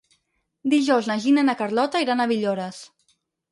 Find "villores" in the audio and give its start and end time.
2.35-2.83